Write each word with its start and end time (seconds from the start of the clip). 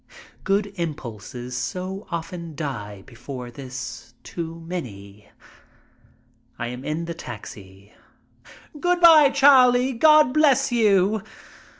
Good 0.43 0.71
impulses 0.77 1.55
so 1.55 2.07
often 2.09 2.55
die 2.55 3.03
before 3.05 3.51
this 3.51 4.15
"too 4.23 4.59
many." 4.61 5.29
I 6.57 6.69
am 6.69 6.83
in 6.83 7.05
the 7.05 7.13
taxi. 7.13 7.93
"Good 8.79 8.99
by, 8.99 9.29
Charlie! 9.29 9.93
God 9.93 10.33
bless 10.33 10.71
you!" 10.71 11.21